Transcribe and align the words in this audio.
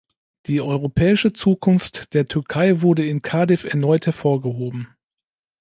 Die 0.47 0.61
europäische 0.61 1.31
Zukunft 1.31 2.15
der 2.15 2.25
Türkei 2.25 2.81
wurde 2.81 3.05
in 3.07 3.21
Cardiff 3.21 3.65
erneut 3.65 4.07
hervorgehoben. 4.07 4.87